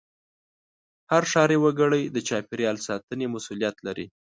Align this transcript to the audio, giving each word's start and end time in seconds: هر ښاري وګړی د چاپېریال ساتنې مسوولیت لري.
هر 1.11 1.23
ښاري 1.31 1.57
وګړی 1.59 2.03
د 2.05 2.17
چاپېریال 2.27 2.77
ساتنې 2.87 3.25
مسوولیت 3.33 3.75
لري. 3.87 4.05